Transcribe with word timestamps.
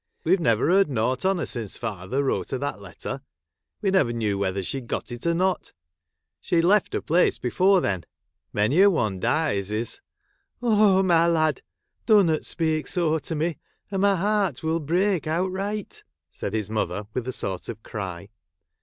"We 0.23 0.35
Ve 0.35 0.41
never 0.41 0.67
heard 0.69 0.89
nought 0.89 1.25
on 1.25 1.37
her 1.37 1.45
since 1.45 1.77
father 1.77 2.23
wrote 2.23 2.49
her 2.49 2.57
that 2.57 2.81
letter; 2.81 3.21
we 3.83 3.91
never 3.91 4.11
knew 4.11 4.35
whether 4.35 4.63
she 4.63 4.81
got 4.81 5.11
it 5.11 5.27
or 5.27 5.35
not. 5.35 5.73
She 6.39 6.59
'd 6.59 6.63
left 6.65 6.93
her 6.93 7.01
place 7.03 7.37
before 7.37 7.81
then. 7.81 8.05
Many 8.51 8.81
a 8.81 8.89
one 8.89 9.19
dies 9.19 9.69
is 9.69 10.01
"'Oh 10.59 11.03
my 11.03 11.27
lad! 11.27 11.61
dunnot 12.07 12.45
speak 12.45 12.87
so 12.87 13.19
to 13.19 13.35
me, 13.35 13.59
or 13.91 13.99
my 13.99 14.15
heart 14.15 14.63
will 14.63 14.79
break 14.79 15.27
outright,' 15.27 16.03
said 16.31 16.53
his 16.53 16.71
mother, 16.71 17.05
with 17.13 17.27
a 17.27 17.31
sort 17.31 17.69
of 17.69 17.83
cry. 17.83 18.29